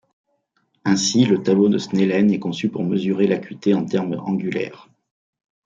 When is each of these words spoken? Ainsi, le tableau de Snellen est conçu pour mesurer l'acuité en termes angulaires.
Ainsi, 0.83 1.25
le 1.25 1.43
tableau 1.43 1.69
de 1.69 1.77
Snellen 1.77 2.31
est 2.31 2.39
conçu 2.39 2.69
pour 2.69 2.83
mesurer 2.83 3.27
l'acuité 3.27 3.75
en 3.75 3.85
termes 3.85 4.15
angulaires. 4.17 4.89